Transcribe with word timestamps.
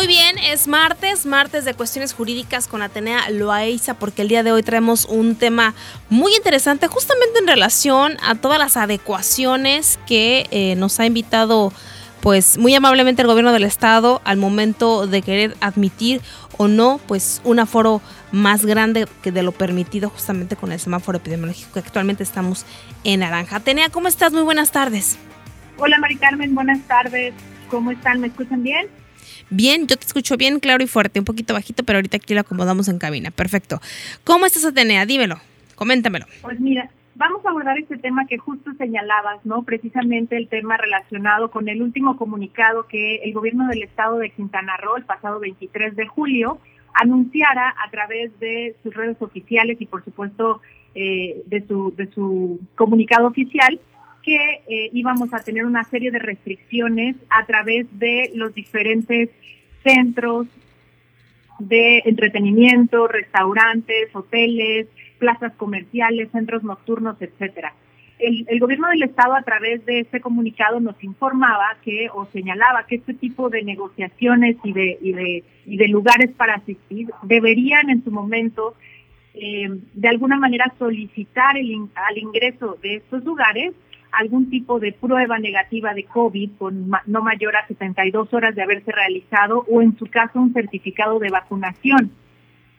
Muy 0.00 0.06
bien, 0.06 0.38
es 0.38 0.66
martes, 0.66 1.26
martes 1.26 1.66
de 1.66 1.74
cuestiones 1.74 2.14
jurídicas 2.14 2.66
con 2.66 2.80
Atenea 2.80 3.28
Loaiza, 3.28 3.92
porque 3.92 4.22
el 4.22 4.28
día 4.28 4.42
de 4.42 4.50
hoy 4.50 4.62
traemos 4.62 5.04
un 5.04 5.36
tema 5.36 5.74
muy 6.08 6.34
interesante 6.34 6.86
justamente 6.86 7.38
en 7.38 7.46
relación 7.46 8.16
a 8.26 8.34
todas 8.34 8.58
las 8.58 8.78
adecuaciones 8.78 9.98
que 10.06 10.46
eh, 10.52 10.74
nos 10.76 11.00
ha 11.00 11.04
invitado 11.04 11.70
pues 12.22 12.56
muy 12.56 12.74
amablemente 12.74 13.20
el 13.20 13.28
gobierno 13.28 13.52
del 13.52 13.64
estado 13.64 14.22
al 14.24 14.38
momento 14.38 15.06
de 15.06 15.20
querer 15.20 15.54
admitir 15.60 16.22
o 16.56 16.66
no 16.66 16.98
pues 17.06 17.42
un 17.44 17.58
aforo 17.58 18.00
más 18.32 18.64
grande 18.64 19.06
que 19.20 19.32
de 19.32 19.42
lo 19.42 19.52
permitido 19.52 20.08
justamente 20.08 20.56
con 20.56 20.72
el 20.72 20.80
semáforo 20.80 21.18
epidemiológico 21.18 21.74
que 21.74 21.80
actualmente 21.80 22.22
estamos 22.22 22.64
en 23.04 23.20
naranja. 23.20 23.56
Atenea, 23.56 23.90
¿cómo 23.90 24.08
estás? 24.08 24.32
Muy 24.32 24.44
buenas 24.44 24.72
tardes. 24.72 25.18
Hola 25.76 25.98
Mari 25.98 26.16
Carmen, 26.16 26.54
buenas 26.54 26.80
tardes. 26.88 27.34
¿Cómo 27.68 27.90
están? 27.90 28.18
¿Me 28.22 28.28
escuchan 28.28 28.62
bien? 28.62 28.88
Bien, 29.48 29.86
yo 29.86 29.96
te 29.96 30.06
escucho 30.06 30.36
bien, 30.36 30.60
claro 30.60 30.82
y 30.82 30.86
fuerte, 30.86 31.18
un 31.18 31.24
poquito 31.24 31.54
bajito, 31.54 31.84
pero 31.84 31.98
ahorita 31.98 32.18
aquí 32.18 32.34
lo 32.34 32.40
acomodamos 32.40 32.88
en 32.88 32.98
cabina. 32.98 33.30
Perfecto. 33.30 33.80
¿Cómo 34.24 34.46
estás, 34.46 34.64
Atenea? 34.64 35.06
Dímelo, 35.06 35.36
coméntamelo. 35.76 36.26
Pues 36.42 36.60
mira, 36.60 36.90
vamos 37.14 37.44
a 37.44 37.50
abordar 37.50 37.78
este 37.78 37.98
tema 37.98 38.26
que 38.26 38.38
justo 38.38 38.72
señalabas, 38.78 39.44
¿no? 39.44 39.62
Precisamente 39.62 40.36
el 40.36 40.48
tema 40.48 40.76
relacionado 40.76 41.50
con 41.50 41.68
el 41.68 41.82
último 41.82 42.16
comunicado 42.16 42.86
que 42.86 43.16
el 43.16 43.32
gobierno 43.32 43.68
del 43.68 43.82
estado 43.82 44.18
de 44.18 44.30
Quintana 44.30 44.76
Roo, 44.76 44.96
el 44.96 45.04
pasado 45.04 45.40
23 45.40 45.96
de 45.96 46.06
julio, 46.06 46.58
anunciara 46.94 47.74
a 47.84 47.90
través 47.90 48.38
de 48.40 48.74
sus 48.82 48.94
redes 48.94 49.16
oficiales 49.20 49.80
y 49.80 49.86
por 49.86 50.04
supuesto 50.04 50.60
eh, 50.94 51.42
de, 51.46 51.66
su, 51.66 51.94
de 51.96 52.10
su 52.10 52.58
comunicado 52.74 53.28
oficial 53.28 53.78
que 54.22 54.62
eh, 54.68 54.90
íbamos 54.92 55.32
a 55.34 55.40
tener 55.40 55.64
una 55.64 55.84
serie 55.84 56.10
de 56.10 56.18
restricciones 56.18 57.16
a 57.30 57.44
través 57.46 57.86
de 57.98 58.30
los 58.34 58.54
diferentes 58.54 59.30
centros 59.82 60.46
de 61.58 62.02
entretenimiento, 62.04 63.06
restaurantes, 63.06 64.14
hoteles, 64.14 64.88
plazas 65.18 65.52
comerciales, 65.56 66.30
centros 66.32 66.62
nocturnos, 66.62 67.20
etcétera. 67.20 67.74
El, 68.18 68.60
gobierno 68.60 68.88
del 68.88 69.02
estado 69.02 69.34
a 69.34 69.42
través 69.42 69.84
de 69.86 70.00
este 70.00 70.20
comunicado 70.20 70.78
nos 70.78 71.02
informaba 71.02 71.76
que 71.82 72.10
o 72.12 72.26
señalaba 72.26 72.86
que 72.86 72.96
este 72.96 73.14
tipo 73.14 73.48
de 73.48 73.62
negociaciones 73.62 74.56
y 74.62 74.74
de 74.74 74.98
y 75.00 75.12
de, 75.12 75.44
y 75.64 75.76
de 75.78 75.88
lugares 75.88 76.30
para 76.36 76.56
asistir 76.56 77.08
deberían 77.22 77.88
en 77.88 78.04
su 78.04 78.10
momento 78.10 78.74
eh, 79.32 79.70
de 79.94 80.08
alguna 80.08 80.36
manera 80.36 80.70
solicitar 80.78 81.56
el, 81.56 81.74
al 81.94 82.18
ingreso 82.18 82.76
de 82.82 82.96
estos 82.96 83.24
lugares 83.24 83.72
algún 84.12 84.50
tipo 84.50 84.80
de 84.80 84.92
prueba 84.92 85.38
negativa 85.38 85.94
de 85.94 86.04
COVID 86.04 86.50
con 86.58 86.90
no 87.06 87.22
mayor 87.22 87.56
a 87.56 87.66
72 87.66 88.32
horas 88.32 88.54
de 88.54 88.62
haberse 88.62 88.92
realizado 88.92 89.64
o 89.68 89.82
en 89.82 89.96
su 89.98 90.06
caso 90.06 90.40
un 90.40 90.52
certificado 90.52 91.18
de 91.18 91.30
vacunación. 91.30 92.10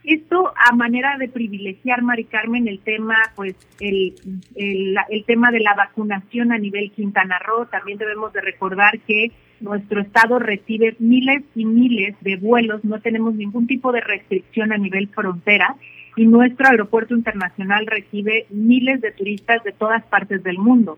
Esto 0.04 0.52
a 0.56 0.74
manera 0.74 1.18
de 1.20 1.28
privilegiar, 1.28 2.02
Mari 2.02 2.24
Carmen, 2.24 2.68
el 2.68 2.80
tema, 2.80 3.16
pues, 3.36 3.56
el, 3.80 4.16
el, 4.56 4.96
el, 5.10 5.26
tema 5.26 5.52
de 5.52 5.60
la 5.60 5.76
vacunación 5.76 6.52
a 6.52 6.58
nivel 6.58 6.92
Quintana 6.92 7.38
Roo. 7.38 7.68
También 7.68 8.00
debemos 8.00 8.34
de 8.34 8.42
recordar 8.42 9.00
que 9.02 9.32
nuestro 9.60 10.02
estado 10.02 10.40
recibe 10.40 10.96
miles 10.98 11.44
y 11.56 11.66
miles 11.66 12.16
de 12.22 12.36
vuelos, 12.38 12.84
no 12.84 13.00
tenemos 13.00 13.36
ningún 13.36 13.68
tipo 13.68 13.92
de 13.92 14.02
restricción 14.02 14.74
a 14.74 14.78
nivel 14.78 15.08
frontera 15.10 15.76
y 16.18 16.26
nuestro 16.26 16.68
aeropuerto 16.68 17.16
internacional 17.16 17.86
recibe 17.86 18.46
miles 18.50 19.02
de 19.02 19.12
turistas 19.12 19.64
de 19.64 19.72
todas 19.72 20.04
partes 20.06 20.44
del 20.44 20.58
mundo. 20.58 20.98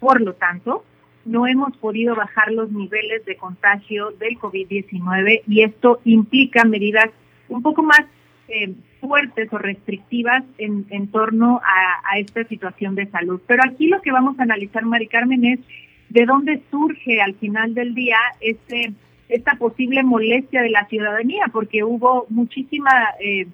Por 0.00 0.20
lo 0.20 0.34
tanto, 0.34 0.84
no 1.24 1.46
hemos 1.46 1.76
podido 1.76 2.16
bajar 2.16 2.50
los 2.52 2.70
niveles 2.72 3.24
de 3.24 3.36
contagio 3.36 4.10
del 4.12 4.38
COVID-19 4.38 5.42
y 5.46 5.62
esto 5.62 6.00
implica 6.04 6.64
medidas 6.64 7.10
un 7.48 7.62
poco 7.62 7.82
más 7.82 8.00
eh, 8.48 8.74
fuertes 9.00 9.52
o 9.52 9.58
restrictivas 9.58 10.42
en, 10.58 11.08
torno 11.08 11.60
a, 11.62 12.12
a, 12.12 12.18
esta 12.18 12.44
situación 12.44 12.94
de 12.94 13.06
salud. 13.06 13.40
Pero 13.46 13.62
aquí 13.64 13.86
lo 13.88 14.00
que 14.02 14.12
vamos 14.12 14.38
a 14.38 14.42
analizar, 14.42 14.84
Mari 14.84 15.06
Carmen, 15.06 15.44
es 15.44 15.60
de 16.08 16.26
dónde 16.26 16.62
surge 16.70 17.20
al 17.20 17.34
final 17.34 17.74
del 17.74 17.94
día 17.94 18.18
este 18.40 18.92
esta 19.30 19.54
posible 19.54 20.02
molestia 20.02 20.60
de 20.60 20.70
la 20.70 20.86
ciudadanía, 20.86 21.44
porque 21.52 21.84
hubo 21.84 22.26
muchísima 22.28 22.90
eh, 23.20 23.46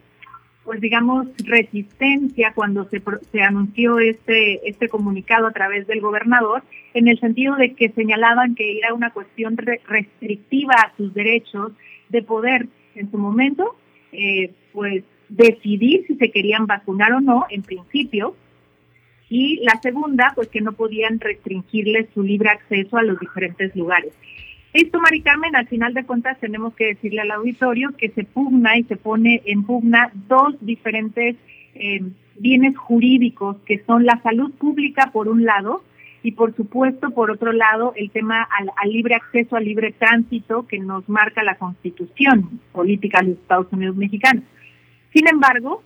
pues 0.66 0.80
digamos, 0.80 1.28
resistencia 1.44 2.52
cuando 2.54 2.86
se, 2.90 3.00
se 3.32 3.40
anunció 3.40 3.98
este, 4.00 4.68
este 4.68 4.88
comunicado 4.88 5.46
a 5.46 5.52
través 5.52 5.86
del 5.86 6.00
gobernador, 6.00 6.64
en 6.92 7.08
el 7.08 7.18
sentido 7.20 7.56
de 7.56 7.74
que 7.74 7.90
señalaban 7.90 8.54
que 8.54 8.78
era 8.78 8.92
una 8.92 9.10
cuestión 9.10 9.56
re 9.56 9.80
restrictiva 9.86 10.74
a 10.74 10.96
sus 10.96 11.14
derechos 11.14 11.72
de 12.08 12.22
poder 12.22 12.66
en 12.96 13.10
su 13.10 13.16
momento, 13.16 13.76
eh, 14.12 14.52
pues 14.72 15.04
decidir 15.28 16.04
si 16.06 16.16
se 16.16 16.30
querían 16.30 16.66
vacunar 16.66 17.12
o 17.12 17.20
no, 17.20 17.46
en 17.48 17.62
principio, 17.62 18.36
y 19.28 19.60
la 19.64 19.80
segunda, 19.80 20.32
pues 20.34 20.48
que 20.48 20.60
no 20.60 20.72
podían 20.72 21.20
restringirles 21.20 22.08
su 22.14 22.22
libre 22.22 22.50
acceso 22.50 22.96
a 22.96 23.02
los 23.02 23.18
diferentes 23.18 23.74
lugares. 23.74 24.12
Esto, 24.76 25.00
Mari 25.00 25.22
Carmen, 25.22 25.56
al 25.56 25.66
final 25.68 25.94
de 25.94 26.04
cuentas 26.04 26.38
tenemos 26.38 26.74
que 26.74 26.88
decirle 26.88 27.22
al 27.22 27.30
auditorio 27.30 27.96
que 27.96 28.10
se 28.10 28.24
pugna 28.24 28.76
y 28.76 28.84
se 28.84 28.96
pone 28.96 29.40
en 29.46 29.62
pugna 29.62 30.10
dos 30.28 30.54
diferentes 30.60 31.36
eh, 31.74 32.02
bienes 32.38 32.76
jurídicos, 32.76 33.56
que 33.64 33.82
son 33.86 34.04
la 34.04 34.20
salud 34.20 34.52
pública 34.52 35.12
por 35.14 35.28
un 35.28 35.46
lado 35.46 35.82
y 36.22 36.32
por 36.32 36.54
supuesto 36.54 37.08
por 37.12 37.30
otro 37.30 37.54
lado 37.54 37.94
el 37.96 38.10
tema 38.10 38.46
al, 38.76 38.92
libre 38.92 39.14
acceso 39.14 39.56
al 39.56 39.64
libre 39.64 39.92
tránsito 39.92 40.66
que 40.66 40.78
nos 40.78 41.08
marca 41.08 41.42
la 41.42 41.56
constitución 41.56 42.60
política 42.72 43.22
de 43.22 43.28
los 43.28 43.38
Estados 43.38 43.72
Unidos 43.72 43.96
mexicanos. 43.96 44.44
Sin 45.14 45.26
embargo, 45.26 45.82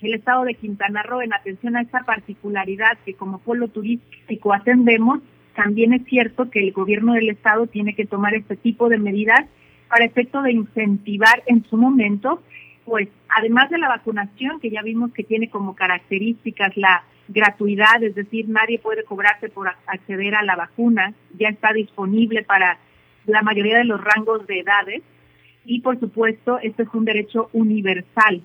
el 0.00 0.14
estado 0.14 0.44
de 0.44 0.54
Quintana 0.54 1.02
Roo, 1.02 1.20
en 1.20 1.34
atención 1.34 1.76
a 1.76 1.82
esa 1.82 2.00
particularidad 2.00 2.96
que 3.04 3.12
como 3.12 3.40
polo 3.40 3.68
turístico 3.68 4.54
atendemos, 4.54 5.20
también 5.56 5.94
es 5.94 6.04
cierto 6.04 6.50
que 6.50 6.60
el 6.60 6.72
gobierno 6.72 7.14
del 7.14 7.30
estado 7.30 7.66
tiene 7.66 7.94
que 7.94 8.06
tomar 8.06 8.34
este 8.34 8.56
tipo 8.56 8.88
de 8.88 8.98
medidas 8.98 9.46
para 9.88 10.04
efecto 10.04 10.42
de 10.42 10.52
incentivar 10.52 11.42
en 11.46 11.64
su 11.64 11.76
momento, 11.76 12.42
pues 12.84 13.08
además 13.28 13.70
de 13.70 13.78
la 13.78 13.88
vacunación, 13.88 14.60
que 14.60 14.70
ya 14.70 14.82
vimos 14.82 15.12
que 15.12 15.24
tiene 15.24 15.48
como 15.48 15.74
características 15.74 16.76
la 16.76 17.04
gratuidad, 17.28 18.02
es 18.02 18.14
decir, 18.14 18.48
nadie 18.48 18.78
puede 18.78 19.04
cobrarse 19.04 19.48
por 19.48 19.68
acceder 19.86 20.34
a 20.34 20.44
la 20.44 20.54
vacuna, 20.54 21.14
ya 21.38 21.48
está 21.48 21.72
disponible 21.72 22.42
para 22.42 22.78
la 23.26 23.42
mayoría 23.42 23.78
de 23.78 23.84
los 23.84 24.00
rangos 24.00 24.46
de 24.46 24.60
edades 24.60 25.02
y 25.64 25.80
por 25.80 25.98
supuesto, 25.98 26.58
este 26.62 26.84
es 26.84 26.88
un 26.92 27.04
derecho 27.04 27.48
universal. 27.52 28.42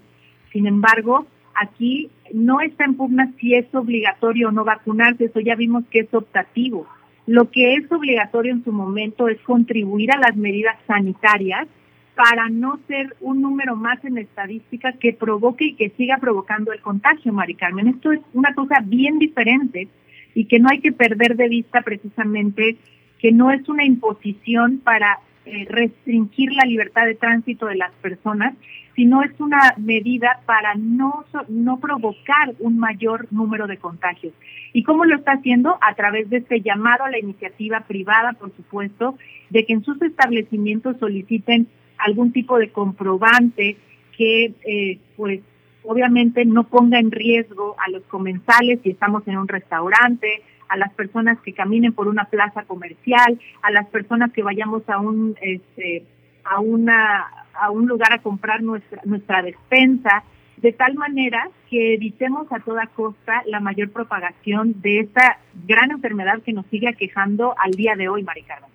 Sin 0.52 0.66
embargo, 0.66 1.28
aquí 1.54 2.10
no 2.34 2.62
está 2.62 2.86
en 2.86 2.96
pugna 2.96 3.32
si 3.40 3.54
es 3.54 3.74
obligatorio 3.76 4.48
o 4.48 4.52
no 4.52 4.64
vacunarse, 4.64 5.26
eso 5.26 5.40
ya 5.40 5.56
vimos 5.56 5.84
que 5.92 6.00
es 6.00 6.14
optativo. 6.14 6.88
Lo 7.32 7.50
que 7.50 7.76
es 7.76 7.90
obligatorio 7.90 8.52
en 8.52 8.62
su 8.66 8.74
momento 8.74 9.30
es 9.30 9.40
contribuir 9.44 10.12
a 10.12 10.20
las 10.20 10.36
medidas 10.36 10.76
sanitarias 10.86 11.66
para 12.14 12.50
no 12.50 12.78
ser 12.90 13.16
un 13.22 13.42
número 13.42 13.78
más 13.78 14.04
en 14.04 14.18
estadística 14.18 14.92
que 14.92 15.14
provoque 15.14 15.68
y 15.68 15.76
que 15.76 15.92
siga 15.92 16.18
provocando 16.18 16.74
el 16.74 16.82
contagio, 16.82 17.32
Mari 17.32 17.56
Carmen. 17.56 17.88
Esto 17.88 18.12
es 18.12 18.20
una 18.34 18.54
cosa 18.54 18.82
bien 18.84 19.18
diferente 19.18 19.88
y 20.36 20.44
que 20.44 20.60
no 20.60 20.68
hay 20.72 20.82
que 20.82 20.92
perder 20.92 21.38
de 21.38 21.48
vista 21.48 21.84
precisamente 21.84 22.76
que 23.18 23.32
no 23.32 23.50
es 23.50 23.70
una 23.70 23.86
imposición 23.86 24.80
para 24.80 25.20
eh, 25.46 25.66
restringir 25.70 26.52
la 26.54 26.66
libertad 26.66 27.06
de 27.06 27.16
tránsito 27.16 27.66
de 27.66 27.76
las 27.76 27.92
personas, 27.94 28.54
sino 28.96 29.24
es 29.24 29.32
una 29.40 29.74
medida 29.78 30.42
para 30.46 30.76
no, 30.76 31.26
no 31.48 31.80
provocar 31.80 32.54
un 32.60 32.78
mayor 32.78 33.28
número 33.32 33.66
de 33.68 33.78
contagios. 33.78 34.34
¿Y 34.74 34.84
cómo 34.84 35.06
lo 35.06 35.16
está 35.16 35.34
haciendo? 35.34 35.78
A 35.82 35.96
través 35.96 36.30
de 36.30 36.38
este 36.38 36.62
llamado 36.62 37.06
a 37.06 37.10
la 37.10 37.20
iniciativa 37.20 37.82
privada, 37.82 38.34
por 38.34 38.56
supuesto, 38.56 39.18
de 39.50 39.66
que 39.66 39.74
en 39.74 39.84
sus 39.84 40.02
establecimientos 40.02 40.98
soliciten 41.00 41.68
algún 41.98 42.32
tipo 42.32 42.58
de 42.58 42.70
comprobante 42.70 43.78
que, 44.18 44.54
eh, 44.66 45.00
pues, 45.16 45.42
obviamente 45.84 46.46
no 46.46 46.66
ponga 46.66 47.00
en 47.00 47.12
riesgo 47.12 47.76
a 47.80 47.90
los 47.90 48.04
comensales 48.04 48.80
si 48.84 48.92
estamos 48.92 49.28
en 49.28 49.38
un 49.38 49.48
restaurante, 49.48 50.44
a 50.72 50.78
las 50.78 50.94
personas 50.94 51.38
que 51.42 51.52
caminen 51.54 51.92
por 51.92 52.08
una 52.08 52.26
plaza 52.26 52.64
comercial, 52.64 53.38
a 53.62 53.72
las 53.72 53.88
personas 53.88 54.32
que 54.32 54.42
vayamos 54.42 54.88
a 54.88 55.00
un 55.00 55.36
este 55.42 56.06
a 56.46 56.62
una 56.62 57.28
a 57.54 57.72
un 57.72 57.88
lugar 57.88 58.14
a 58.14 58.20
comprar 58.20 58.64
nuestra 58.64 59.02
nuestra 59.04 59.42
despensa, 59.42 60.24
de 60.58 60.72
tal 60.72 60.96
manera 60.96 61.50
que 61.70 61.96
evitemos 61.96 62.50
a 62.54 62.60
toda 62.60 62.88
costa 62.88 63.44
la 63.48 63.60
mayor 63.60 63.92
propagación 63.92 64.82
de 64.82 65.02
esta 65.02 65.40
gran 65.68 65.92
enfermedad 65.92 66.42
que 66.42 66.54
nos 66.54 66.66
sigue 66.68 66.88
aquejando 66.88 67.54
al 67.58 67.72
día 67.72 67.96
de 67.96 68.08
hoy, 68.08 68.24
Maricarmen. 68.24 68.70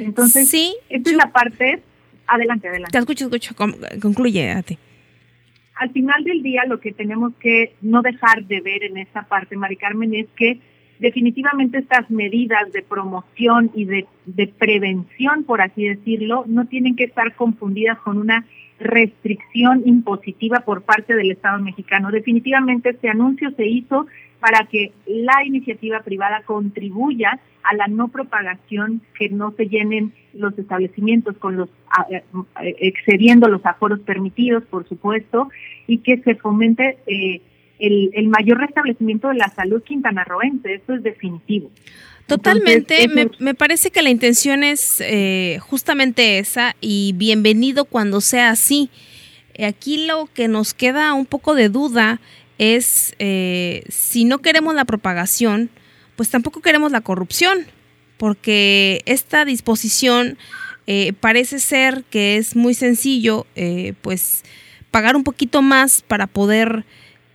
Entonces, 0.00 0.50
sí, 0.50 0.76
esta 0.88 1.10
es 1.10 1.16
la 1.16 1.30
parte 1.30 1.82
adelante, 2.26 2.68
adelante. 2.68 2.92
Te 2.92 2.98
escucho, 2.98 3.26
escucho, 3.26 3.54
concluye 4.00 4.50
a 4.50 4.62
ti 4.62 4.76
al 5.78 5.90
final 5.90 6.24
del 6.24 6.42
día 6.42 6.64
lo 6.66 6.80
que 6.80 6.92
tenemos 6.92 7.32
que 7.38 7.74
no 7.80 8.02
dejar 8.02 8.44
de 8.44 8.60
ver 8.60 8.82
en 8.82 8.96
esta 8.96 9.22
parte, 9.22 9.56
Mari 9.56 9.76
Carmen, 9.76 10.12
es 10.12 10.26
que 10.36 10.58
definitivamente 10.98 11.78
estas 11.78 12.10
medidas 12.10 12.72
de 12.72 12.82
promoción 12.82 13.70
y 13.74 13.84
de, 13.84 14.06
prevención, 14.58 15.44
por 15.44 15.60
así 15.60 15.84
decirlo, 15.84 16.44
no 16.46 16.66
tienen 16.66 16.96
que 16.96 17.04
estar 17.04 17.34
confundidas 17.34 17.98
con 17.98 18.18
una 18.18 18.44
restricción 18.78 19.82
impositiva 19.84 20.60
por 20.60 20.82
parte 20.82 21.14
del 21.14 21.30
Estado 21.32 21.58
mexicano. 21.60 22.10
Definitivamente 22.10 22.90
este 22.90 23.08
anuncio 23.08 23.50
se 23.52 23.66
hizo 23.66 24.06
para 24.40 24.66
que 24.66 24.92
la 25.06 25.44
iniciativa 25.44 26.00
privada 26.00 26.42
contribuya 26.42 27.40
a 27.64 27.74
la 27.74 27.88
no 27.88 28.08
propagación, 28.08 29.02
que 29.18 29.28
no 29.28 29.52
se 29.52 29.66
llenen 29.68 30.12
los 30.32 30.56
establecimientos 30.58 31.36
con 31.38 31.56
los 31.56 31.68
eh, 32.10 32.22
excediendo 32.78 33.48
los 33.48 33.64
aforos 33.66 34.00
permitidos, 34.00 34.64
por 34.64 34.88
supuesto, 34.88 35.48
y 35.86 35.98
que 35.98 36.18
se 36.18 36.36
fomente 36.36 36.98
eh, 37.06 37.40
el, 37.78 38.28
mayor 38.28 38.58
restablecimiento 38.58 39.28
de 39.28 39.34
la 39.34 39.48
salud 39.48 39.82
quintanarroense. 39.82 40.74
Eso 40.74 40.94
es 40.94 41.02
definitivo. 41.02 41.70
Totalmente, 42.26 43.08
me, 43.38 43.54
parece 43.54 43.90
que 43.90 44.02
la 44.02 44.10
intención 44.10 44.62
es 44.62 45.00
eh, 45.00 45.58
justamente 45.62 46.38
esa 46.38 46.76
y 46.80 47.14
bienvenido 47.16 47.86
cuando 47.86 48.20
sea 48.20 48.50
así. 48.50 48.90
Aquí 49.58 50.06
lo 50.06 50.28
que 50.34 50.46
nos 50.46 50.74
queda 50.74 51.14
un 51.14 51.24
poco 51.24 51.54
de 51.54 51.70
duda 51.70 52.20
es 52.58 53.14
eh, 53.18 53.82
si 53.88 54.26
no 54.26 54.38
queremos 54.38 54.74
la 54.74 54.84
propagación, 54.84 55.70
pues 56.16 56.28
tampoco 56.28 56.60
queremos 56.60 56.92
la 56.92 57.00
corrupción, 57.00 57.60
porque 58.18 59.00
esta 59.06 59.46
disposición 59.46 60.36
eh, 60.86 61.14
parece 61.14 61.58
ser 61.60 62.04
que 62.10 62.36
es 62.36 62.56
muy 62.56 62.74
sencillo, 62.74 63.46
pues 64.02 64.44
pagar 64.90 65.16
un 65.16 65.24
poquito 65.24 65.62
más 65.62 66.02
para 66.02 66.26
poder 66.26 66.84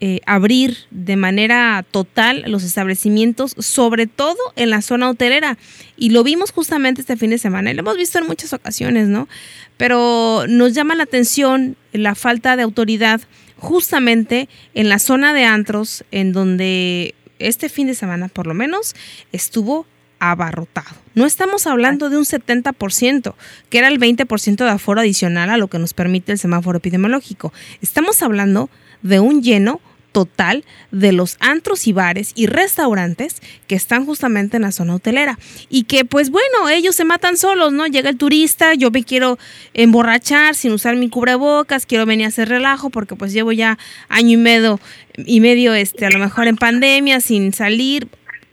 eh, 0.05 0.19
abrir 0.25 0.79
de 0.91 1.15
manera 1.15 1.85
total 1.89 2.43
los 2.47 2.65
establecimientos, 2.65 3.55
sobre 3.57 4.05
todo 4.05 4.35
en 4.57 4.69
la 4.69 4.81
zona 4.81 5.09
hotelera. 5.09 5.57
Y 5.95 6.09
lo 6.09 6.25
vimos 6.25 6.51
justamente 6.51 6.99
este 6.99 7.15
fin 7.15 7.29
de 7.29 7.37
semana 7.37 7.71
y 7.71 7.73
lo 7.73 7.83
hemos 7.83 7.95
visto 7.95 8.19
en 8.19 8.27
muchas 8.27 8.51
ocasiones, 8.51 9.07
¿no? 9.07 9.29
Pero 9.77 10.43
nos 10.49 10.73
llama 10.73 10.95
la 10.95 11.03
atención 11.03 11.77
la 11.93 12.15
falta 12.15 12.57
de 12.57 12.63
autoridad 12.63 13.21
justamente 13.55 14.49
en 14.73 14.89
la 14.89 14.99
zona 14.99 15.33
de 15.33 15.45
antros, 15.45 16.03
en 16.11 16.33
donde 16.33 17.15
este 17.39 17.69
fin 17.69 17.87
de 17.87 17.95
semana 17.95 18.27
por 18.27 18.45
lo 18.45 18.53
menos 18.53 18.95
estuvo 19.31 19.85
abarrotado. 20.19 20.97
No 21.15 21.25
estamos 21.25 21.65
hablando 21.65 22.09
de 22.09 22.17
un 22.17 22.25
70%, 22.25 23.35
que 23.69 23.77
era 23.77 23.87
el 23.87 24.01
20% 24.01 24.65
de 24.65 24.69
aforo 24.69 24.99
adicional 24.99 25.49
a 25.49 25.55
lo 25.55 25.69
que 25.69 25.79
nos 25.79 25.93
permite 25.93 26.33
el 26.33 26.39
semáforo 26.39 26.79
epidemiológico. 26.79 27.53
Estamos 27.81 28.21
hablando 28.21 28.69
de 29.01 29.21
un 29.21 29.41
lleno 29.41 29.79
total 30.13 30.63
de 30.91 31.11
los 31.11 31.35
antros 31.41 31.87
y 31.87 31.91
bares 31.91 32.31
y 32.35 32.45
restaurantes 32.45 33.41
que 33.67 33.75
están 33.75 34.05
justamente 34.05 34.55
en 34.55 34.63
la 34.63 34.71
zona 34.71 34.95
hotelera. 34.95 35.37
Y 35.69 35.83
que 35.83 36.05
pues 36.05 36.29
bueno, 36.29 36.69
ellos 36.69 36.95
se 36.95 37.03
matan 37.03 37.35
solos, 37.35 37.73
¿no? 37.73 37.87
Llega 37.87 38.09
el 38.09 38.17
turista, 38.17 38.75
yo 38.75 38.91
me 38.91 39.03
quiero 39.03 39.37
emborrachar 39.73 40.55
sin 40.55 40.71
usar 40.71 40.95
mi 40.95 41.09
cubrebocas, 41.09 41.85
quiero 41.85 42.05
venir 42.05 42.27
a 42.27 42.29
hacer 42.29 42.47
relajo 42.47 42.89
porque 42.89 43.15
pues 43.15 43.33
llevo 43.33 43.51
ya 43.51 43.77
año 44.07 44.31
y 44.31 44.37
medio, 44.37 44.79
y 45.17 45.41
medio 45.41 45.73
este, 45.73 46.05
a 46.05 46.11
lo 46.11 46.19
mejor 46.19 46.47
en 46.47 46.55
pandemia, 46.55 47.19
sin 47.19 47.51
salir. 47.51 48.07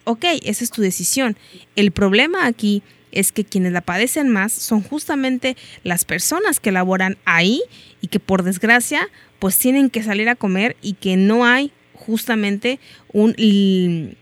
Ok, 0.04 0.24
esa 0.42 0.64
es 0.64 0.70
tu 0.70 0.82
decisión. 0.82 1.36
El 1.76 1.92
problema 1.92 2.46
aquí 2.46 2.82
es 3.12 3.32
que 3.32 3.44
quienes 3.44 3.72
la 3.72 3.80
padecen 3.80 4.28
más 4.28 4.52
son 4.52 4.82
justamente 4.82 5.56
las 5.84 6.04
personas 6.04 6.60
que 6.60 6.72
laboran 6.72 7.18
ahí 7.24 7.62
y 8.00 8.08
que 8.08 8.20
por 8.20 8.42
desgracia 8.42 9.08
pues 9.38 9.58
tienen 9.58 9.90
que 9.90 10.02
salir 10.02 10.28
a 10.28 10.36
comer 10.36 10.76
y 10.82 10.94
que 10.94 11.16
no 11.16 11.44
hay 11.44 11.72
justamente 11.94 12.78
un 13.12 13.34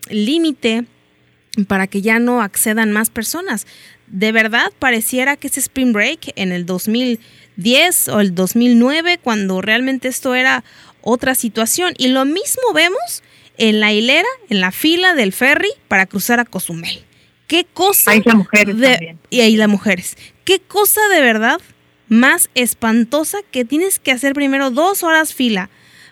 límite 0.08 0.85
para 1.67 1.87
que 1.87 2.02
ya 2.02 2.19
no 2.19 2.43
accedan 2.43 2.93
más 2.93 3.11
personas. 3.11 3.67
De 4.06 4.32
verdad 4.32 4.73
pareciera 4.79 5.37
que 5.37 5.49
ese 5.49 5.61
Spring 5.61 5.93
Break 5.93 6.32
en 6.37 6.52
el 6.52 6.67
2010 6.67 8.08
o 8.08 8.20
el 8.20 8.35
2009, 8.35 9.19
cuando 9.19 9.61
realmente 9.61 10.08
esto 10.08 10.35
era 10.35 10.64
otra 11.02 11.35
situación. 11.35 11.94
Y 11.99 12.08
lo 12.08 12.25
mismo 12.25 12.73
vemos 12.75 13.23
en 13.56 13.81
la 13.81 13.93
hilera, 13.93 14.29
en 14.49 14.61
la 14.61 14.70
fila 14.70 15.14
del 15.14 15.32
ferry 15.32 15.70
para 15.88 16.06
cruzar 16.06 16.40
a 16.40 16.44
Cozumel. 16.44 17.08
¿Qué 17.49 17.67
cosa? 17.73 18.12
Hay 18.12 18.23
mujeres 18.35 18.81
también. 18.81 19.19
Y 19.31 19.41
ahí 19.41 19.56
las 19.56 19.69
mujeres. 19.69 20.17
¿Qué 20.45 20.61
cosa 20.61 21.00
de 21.09 21.21
verdad 21.21 21.61
más 22.09 22.50
espantosa 22.55 23.39
que 23.50 23.65
tienes 23.65 23.99
que 23.99 24.12
hacer 24.12 24.35
primero 24.35 24.71
dos 24.71 25.03
horas 25.03 25.35
fila 25.35 25.71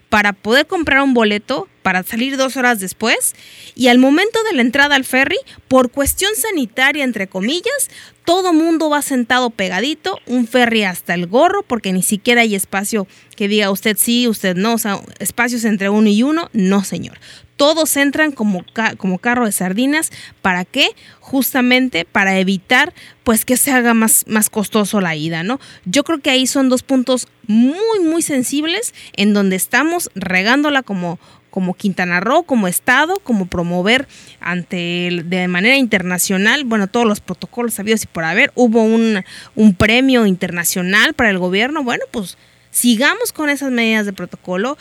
para 0.08 0.32
poder 0.32 0.66
comprar 0.66 1.02
un 1.02 1.14
boleto 1.14 1.68
para 1.86 2.02
salir 2.02 2.36
dos 2.36 2.56
horas 2.56 2.80
después 2.80 3.36
y 3.76 3.86
al 3.86 3.98
momento 3.98 4.42
de 4.42 4.56
la 4.56 4.62
entrada 4.62 4.96
al 4.96 5.04
ferry, 5.04 5.36
por 5.68 5.92
cuestión 5.92 6.32
sanitaria 6.34 7.04
entre 7.04 7.28
comillas, 7.28 7.90
todo 8.24 8.52
mundo 8.52 8.90
va 8.90 9.02
sentado 9.02 9.50
pegadito, 9.50 10.18
un 10.26 10.48
ferry 10.48 10.82
hasta 10.82 11.14
el 11.14 11.28
gorro 11.28 11.62
porque 11.62 11.92
ni 11.92 12.02
siquiera 12.02 12.40
hay 12.40 12.56
espacio 12.56 13.06
que 13.36 13.46
diga 13.46 13.70
usted 13.70 13.96
sí, 13.96 14.26
usted 14.26 14.56
no, 14.56 14.74
o 14.74 14.78
sea, 14.78 15.00
espacios 15.20 15.64
entre 15.64 15.88
uno 15.88 16.08
y 16.08 16.24
uno, 16.24 16.50
no 16.52 16.82
señor 16.82 17.20
todos 17.56 17.96
entran 17.96 18.32
como, 18.32 18.64
como 18.98 19.18
carro 19.18 19.46
de 19.46 19.52
sardinas. 19.52 20.10
¿Para 20.42 20.64
qué? 20.64 20.90
Justamente 21.20 22.04
para 22.04 22.38
evitar 22.38 22.94
pues 23.24 23.44
que 23.44 23.56
se 23.56 23.72
haga 23.72 23.92
más, 23.94 24.24
más 24.28 24.50
costoso 24.50 25.00
la 25.00 25.16
ida, 25.16 25.42
¿no? 25.42 25.58
Yo 25.84 26.04
creo 26.04 26.20
que 26.20 26.30
ahí 26.30 26.46
son 26.46 26.68
dos 26.68 26.82
puntos 26.82 27.26
muy, 27.48 28.00
muy 28.00 28.22
sensibles 28.22 28.94
en 29.16 29.34
donde 29.34 29.56
estamos 29.56 30.10
regándola 30.14 30.82
como, 30.82 31.18
como 31.56 31.72
Quintana 31.72 32.20
Roo, 32.20 32.42
como 32.42 32.68
Estado, 32.68 33.18
como 33.22 33.46
promover 33.46 34.06
ante 34.40 35.22
de 35.24 35.48
manera 35.48 35.78
internacional, 35.78 36.64
bueno, 36.64 36.86
todos 36.86 37.06
los 37.06 37.22
protocolos 37.22 37.72
sabidos 37.72 38.04
y 38.04 38.08
por 38.08 38.24
haber. 38.24 38.52
Hubo 38.54 38.82
un, 38.82 39.24
un 39.54 39.74
premio 39.74 40.26
internacional 40.26 41.14
para 41.14 41.30
el 41.30 41.38
gobierno, 41.38 41.82
bueno, 41.82 42.04
pues 42.10 42.36
sigamos 42.68 43.32
con 43.32 43.48
esas 43.48 43.72
medidas 43.72 44.04
de 44.04 44.12
protocolo. 44.12 44.76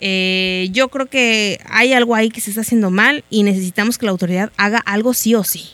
Eh, 0.00 0.68
yo 0.70 0.86
creo 0.86 1.06
que 1.06 1.58
hay 1.68 1.94
algo 1.94 2.14
ahí 2.14 2.28
que 2.28 2.40
se 2.40 2.50
está 2.50 2.60
haciendo 2.60 2.92
mal 2.92 3.24
y 3.28 3.42
necesitamos 3.42 3.98
que 3.98 4.06
la 4.06 4.12
autoridad 4.12 4.52
haga 4.56 4.78
algo 4.78 5.14
sí 5.14 5.34
o 5.34 5.42
sí. 5.42 5.70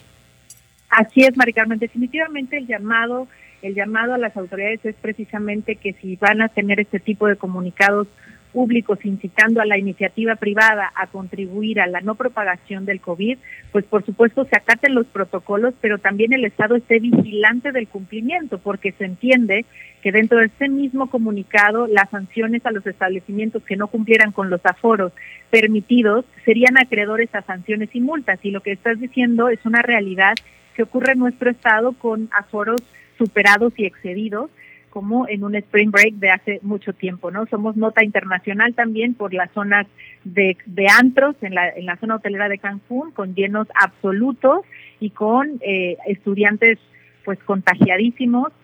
Así 0.89 1.21
es, 1.21 1.37
Mari 1.37 1.53
Carmen. 1.53 1.79
Definitivamente 1.79 2.57
el 2.57 2.67
llamado, 2.67 3.29
el 3.61 3.75
llamado 3.75 4.15
a 4.15 4.19
las 4.19 4.35
autoridades 4.39 4.83
es 4.87 4.95
precisamente 5.03 5.77
que 5.77 5.93
si 6.01 6.17
van 6.17 6.41
a 6.41 6.49
tener 6.49 6.81
este 6.81 6.99
tipo 6.99 7.29
de 7.29 7.37
comunicados 7.37 8.09
públicos 8.53 8.99
incitando 9.05 9.61
a 9.61 9.67
la 9.67 9.79
iniciativa 9.79 10.37
privada 10.37 10.93
a 10.95 11.07
contribuir 11.07 11.81
a 11.81 11.87
la 11.87 12.01
no 12.01 12.15
propagación 12.15 12.85
del 12.85 13.01
COVID, 13.01 13.39
pues 13.73 13.85
por 13.85 14.05
supuesto 14.05 14.45
se 14.45 14.57
acaten 14.57 14.95
los 14.95 15.07
protocolos, 15.07 15.75
pero 15.81 15.99
también 15.99 16.33
el 16.33 16.45
Estado 16.45 16.77
esté 16.77 16.99
vigilante 16.99 17.73
del 17.73 17.89
cumplimiento, 17.89 18.59
porque 18.59 18.93
se 18.93 19.05
entiende 19.05 19.65
que 20.03 20.13
dentro 20.13 20.39
de 20.39 20.47
este 20.47 20.69
mismo 20.69 21.11
comunicado 21.11 21.87
las 21.87 22.11
sanciones 22.11 22.65
a 22.65 22.71
los 22.71 22.87
establecimientos 22.87 23.63
que 23.65 23.77
no 23.77 23.89
cumplieran 23.89 24.33
con 24.33 24.51
los 24.51 24.65
aforos 24.65 25.13
permitidos 25.51 26.25
serían 26.45 26.79
acreedores 26.79 27.35
a 27.35 27.43
sanciones 27.43 27.91
y 27.93 28.01
multas. 28.01 28.39
Y 28.43 28.51
lo 28.51 28.61
que 28.61 28.73
estás 28.73 29.01
diciendo 29.01 29.49
es 29.49 29.59
una 29.65 29.83
realidad 29.83 30.35
que 30.75 30.83
ocurre 30.83 31.13
en 31.13 31.19
nuestro 31.19 31.51
Estado 31.51 31.93
con 31.93 32.29
aforos 32.33 32.83
superados 33.19 33.73
y 33.77 33.87
excedidos 33.87 34.51
como 34.97 35.29
en 35.29 35.45
un 35.45 35.55
spring 35.57 35.91
break 35.91 36.15
de 36.15 36.31
hace 36.31 36.59
mucho 36.63 36.95
tiempo, 36.95 37.31
¿no? 37.31 37.45
Somos 37.49 37.77
nota 37.77 38.03
internacional 38.03 38.73
también 38.73 39.13
por 39.13 39.35
las 39.35 39.51
zonas 39.53 39.87
de, 40.25 40.57
de 40.65 40.87
antros 40.89 41.37
en 41.43 41.55
la, 41.55 41.69
en 41.69 41.85
la 41.85 41.97
zona 41.97 42.15
hotelera 42.15 42.49
de 42.49 42.57
Cancún, 42.57 43.11
con 43.11 43.35
llenos 43.35 43.69
absolutos 43.75 44.61
y 44.99 45.11
con 45.11 45.61
eh, 45.61 45.99
estudiantes 46.07 46.79
pues 47.27 47.39
contagiadísimos 47.41 48.55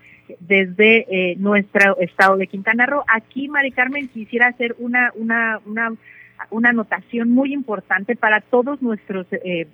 desde 0.41 1.05
eh, 1.11 1.37
nuestro 1.37 1.99
estado 1.99 2.39
de 2.39 2.47
Quintana 2.47 2.87
Roo. 2.87 3.05
Aquí, 3.15 3.51
Mari 3.51 3.71
Carmen, 3.71 4.09
quisiera 4.09 4.47
hacer 4.47 4.75
una, 4.79 5.13
una, 5.17 5.61
una, 5.67 5.93
una 6.49 6.71
anotación 6.71 7.31
muy 7.31 7.53
importante 7.53 8.17
para 8.17 8.41
todos 8.41 8.81
nuestros 8.81 9.27
eh, 9.33 9.67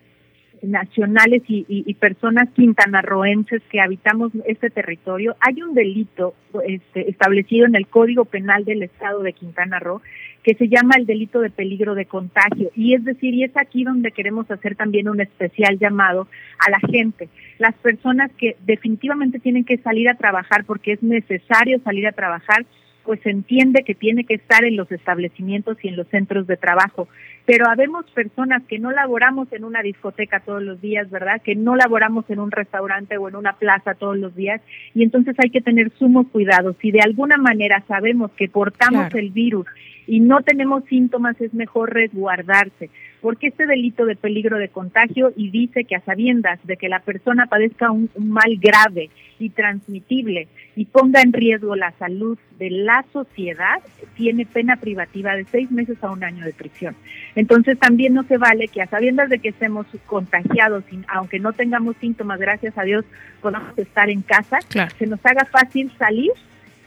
nacionales 0.62 1.42
y, 1.46 1.94
personas 1.94 2.48
quintanarroenses 2.54 3.62
que 3.70 3.80
habitamos 3.80 4.32
este 4.46 4.70
territorio, 4.70 5.36
hay 5.40 5.62
un 5.62 5.74
delito 5.74 6.34
este, 6.64 7.10
establecido 7.10 7.66
en 7.66 7.74
el 7.74 7.86
Código 7.86 8.24
Penal 8.24 8.64
del 8.64 8.82
Estado 8.82 9.22
de 9.22 9.32
Quintana 9.32 9.78
Roo 9.78 10.00
que 10.42 10.54
se 10.54 10.68
llama 10.68 10.94
el 10.96 11.04
delito 11.04 11.40
de 11.40 11.50
peligro 11.50 11.94
de 11.94 12.06
contagio. 12.06 12.70
Y 12.74 12.94
es 12.94 13.04
decir, 13.04 13.34
y 13.34 13.44
es 13.44 13.54
aquí 13.56 13.84
donde 13.84 14.12
queremos 14.12 14.50
hacer 14.50 14.76
también 14.76 15.08
un 15.08 15.20
especial 15.20 15.78
llamado 15.78 16.26
a 16.58 16.70
la 16.70 16.78
gente, 16.88 17.28
las 17.58 17.74
personas 17.74 18.30
que 18.38 18.56
definitivamente 18.64 19.40
tienen 19.40 19.64
que 19.64 19.78
salir 19.78 20.08
a 20.08 20.14
trabajar 20.14 20.64
porque 20.64 20.92
es 20.92 21.02
necesario 21.02 21.80
salir 21.80 22.06
a 22.06 22.12
trabajar 22.12 22.64
pues 23.08 23.24
entiende 23.24 23.84
que 23.84 23.94
tiene 23.94 24.24
que 24.24 24.34
estar 24.34 24.66
en 24.66 24.76
los 24.76 24.92
establecimientos 24.92 25.78
y 25.82 25.88
en 25.88 25.96
los 25.96 26.06
centros 26.08 26.46
de 26.46 26.58
trabajo. 26.58 27.08
Pero 27.46 27.64
habemos 27.66 28.04
personas 28.10 28.62
que 28.64 28.78
no 28.78 28.90
laboramos 28.90 29.50
en 29.54 29.64
una 29.64 29.80
discoteca 29.80 30.40
todos 30.40 30.62
los 30.62 30.78
días, 30.82 31.08
¿verdad? 31.08 31.40
Que 31.40 31.54
no 31.54 31.74
laboramos 31.74 32.28
en 32.28 32.38
un 32.38 32.50
restaurante 32.50 33.16
o 33.16 33.26
en 33.26 33.36
una 33.36 33.54
plaza 33.54 33.94
todos 33.94 34.18
los 34.18 34.36
días 34.36 34.60
y 34.94 35.04
entonces 35.04 35.34
hay 35.42 35.48
que 35.48 35.62
tener 35.62 35.90
sumo 35.98 36.28
cuidado. 36.28 36.76
Si 36.82 36.90
de 36.90 37.00
alguna 37.00 37.38
manera 37.38 37.82
sabemos 37.88 38.30
que 38.32 38.50
portamos 38.50 39.14
el 39.14 39.30
virus 39.30 39.64
y 40.06 40.20
no 40.20 40.42
tenemos 40.42 40.84
síntomas, 40.84 41.40
es 41.40 41.54
mejor 41.54 41.94
resguardarse 41.94 42.90
porque 43.20 43.48
este 43.48 43.66
delito 43.66 44.04
de 44.06 44.16
peligro 44.16 44.58
de 44.58 44.68
contagio 44.68 45.32
y 45.36 45.50
dice 45.50 45.84
que 45.84 45.96
a 45.96 46.00
sabiendas 46.00 46.58
de 46.64 46.76
que 46.76 46.88
la 46.88 47.00
persona 47.00 47.46
padezca 47.46 47.90
un, 47.90 48.10
mal 48.16 48.56
grave 48.58 49.10
y 49.38 49.50
transmitible 49.50 50.48
y 50.76 50.84
ponga 50.84 51.20
en 51.20 51.32
riesgo 51.32 51.76
la 51.76 51.92
salud 51.92 52.38
de 52.58 52.70
la 52.70 53.04
sociedad, 53.12 53.80
tiene 54.16 54.46
pena 54.46 54.76
privativa 54.76 55.34
de 55.34 55.44
seis 55.44 55.70
meses 55.70 56.02
a 56.02 56.10
un 56.10 56.24
año 56.24 56.44
de 56.44 56.52
prisión. 56.52 56.96
Entonces 57.34 57.78
también 57.78 58.14
no 58.14 58.24
se 58.24 58.36
vale 58.36 58.68
que 58.68 58.82
a 58.82 58.86
sabiendas 58.86 59.28
de 59.28 59.38
que 59.38 59.48
estemos 59.50 59.86
contagiados, 60.06 60.84
aunque 61.08 61.38
no 61.38 61.52
tengamos 61.52 61.96
síntomas, 62.00 62.38
gracias 62.38 62.76
a 62.78 62.82
Dios 62.82 63.04
podamos 63.40 63.76
estar 63.78 64.10
en 64.10 64.22
casa, 64.22 64.58
se 64.98 65.06
nos 65.06 65.24
haga 65.24 65.44
fácil 65.44 65.90
salir 65.98 66.32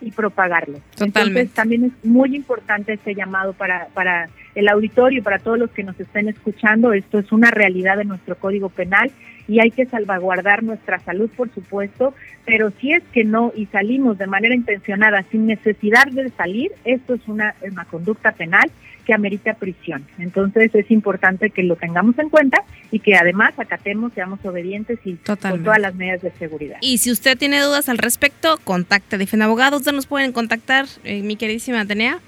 y 0.01 0.11
propagarlo. 0.11 0.79
Entonces 0.99 1.51
también 1.51 1.85
es 1.85 2.05
muy 2.05 2.35
importante 2.35 2.93
este 2.93 3.15
llamado 3.15 3.53
para, 3.53 3.87
para 3.93 4.29
el 4.55 4.67
auditorio 4.67 5.19
y 5.19 5.21
para 5.21 5.39
todos 5.39 5.57
los 5.57 5.71
que 5.71 5.83
nos 5.83 5.99
estén 5.99 6.27
escuchando. 6.27 6.93
Esto 6.93 7.19
es 7.19 7.31
una 7.31 7.51
realidad 7.51 7.97
de 7.97 8.05
nuestro 8.05 8.35
Código 8.35 8.69
Penal 8.69 9.11
y 9.47 9.59
hay 9.59 9.71
que 9.71 9.85
salvaguardar 9.85 10.63
nuestra 10.63 10.99
salud, 10.99 11.29
por 11.35 11.53
supuesto, 11.53 12.13
pero 12.45 12.71
si 12.79 12.93
es 12.93 13.03
que 13.11 13.23
no 13.23 13.51
y 13.55 13.65
salimos 13.67 14.17
de 14.17 14.27
manera 14.27 14.55
intencionada 14.55 15.23
sin 15.31 15.45
necesidad 15.45 16.05
de 16.07 16.29
salir, 16.29 16.71
esto 16.85 17.15
es 17.15 17.27
una, 17.27 17.55
una 17.61 17.85
conducta 17.85 18.31
penal 18.31 18.71
que 19.05 19.13
amerita 19.13 19.53
prisión. 19.55 20.05
Entonces 20.19 20.73
es 20.73 20.89
importante 20.91 21.49
que 21.49 21.63
lo 21.63 21.75
tengamos 21.75 22.17
en 22.19 22.29
cuenta 22.29 22.63
y 22.91 22.99
que 22.99 23.15
además 23.15 23.53
acatemos, 23.57 24.13
seamos 24.13 24.39
obedientes 24.45 24.99
y 25.03 25.15
con 25.15 25.63
todas 25.63 25.79
las 25.79 25.95
medidas 25.95 26.21
de 26.21 26.31
seguridad. 26.31 26.77
Y 26.81 26.99
si 26.99 27.11
usted 27.11 27.37
tiene 27.37 27.61
dudas 27.61 27.89
al 27.89 27.97
respecto, 27.97 28.59
contacte 28.63 29.15
a 29.15 29.19
Difen 29.19 29.41
Abogados. 29.41 29.83
¿Dónde 29.83 29.97
nos 29.97 30.05
pueden 30.05 30.31
contactar, 30.31 30.85
eh, 31.03 31.23
mi 31.23 31.35
queridísima 31.35 31.81
Atenea? 31.81 32.19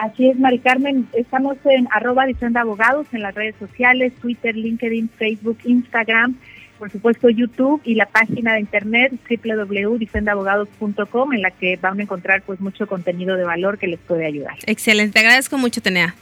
Así 0.00 0.30
es, 0.30 0.38
Mari 0.38 0.60
Carmen. 0.60 1.06
Estamos 1.12 1.58
en 1.64 1.86
arroba 1.92 2.24
Abogados 2.54 3.06
en 3.12 3.20
las 3.20 3.34
redes 3.34 3.54
sociales, 3.58 4.14
Twitter, 4.20 4.56
LinkedIn, 4.56 5.10
Facebook, 5.10 5.58
Instagram 5.64 6.36
por 6.80 6.90
supuesto 6.90 7.28
YouTube 7.28 7.82
y 7.84 7.94
la 7.94 8.06
página 8.06 8.54
de 8.54 8.60
internet 8.60 9.12
www.difendabogados.com 9.28 11.34
en 11.34 11.42
la 11.42 11.50
que 11.50 11.76
van 11.76 12.00
a 12.00 12.02
encontrar 12.02 12.40
pues 12.40 12.58
mucho 12.58 12.86
contenido 12.86 13.36
de 13.36 13.44
valor 13.44 13.76
que 13.76 13.86
les 13.86 14.00
puede 14.00 14.24
ayudar. 14.24 14.54
Excelente, 14.64 15.12
te 15.12 15.20
agradezco 15.20 15.58
mucho 15.58 15.82
Tenea. 15.82 16.14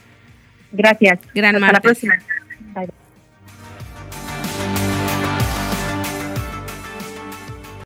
Gracias. 0.73 1.21
Gran 1.33 1.55
Hasta 1.55 1.71
la 1.71 1.79
próxima. 1.79 2.15